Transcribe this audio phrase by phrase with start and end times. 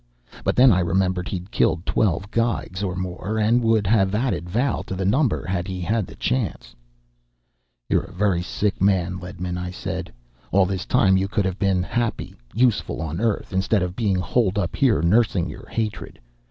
[0.43, 4.81] But then I remembered he'd killed twelve Geigs or more and would have added Val
[4.85, 6.75] to the number had he had the chance.
[7.87, 10.11] "You're a very sick man, Ledman," I said.
[10.51, 14.57] "All this time you could have been happy, useful on Earth, instead of being holed
[14.57, 16.19] up here nursing your hatred.